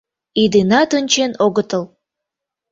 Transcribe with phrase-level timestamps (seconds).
[0.41, 1.83] Ӱденат ончен огытыл.